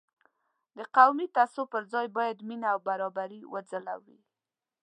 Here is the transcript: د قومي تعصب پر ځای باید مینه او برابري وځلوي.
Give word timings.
د 0.77 0.79
قومي 0.95 1.27
تعصب 1.35 1.65
پر 1.73 1.83
ځای 1.93 2.07
باید 2.17 2.37
مینه 2.47 2.67
او 2.73 2.79
برابري 2.87 3.41
وځلوي. 3.53 4.19